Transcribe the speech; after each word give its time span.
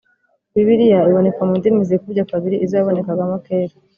Bibiliya 0.53 0.99
iboneka 1.09 1.41
mu 1.47 1.53
ndimi 1.59 1.81
zikubye 1.89 2.21
kabiri 2.31 2.55
izo 2.63 2.75
yabonekagamo 2.77 3.35
kera 3.45 3.75